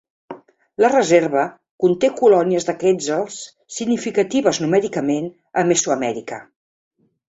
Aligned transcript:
La 0.83 0.87
reserva 0.93 1.43
conté 1.83 2.09
colònies 2.21 2.65
de 2.69 2.75
quetzals 2.85 3.37
significatives 3.77 4.61
numèricament 4.65 5.29
a 5.63 5.67
Mesoamèrica. 5.73 6.41